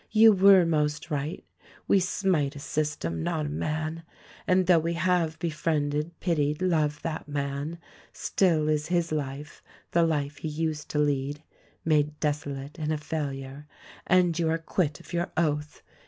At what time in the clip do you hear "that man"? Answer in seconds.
7.03-7.77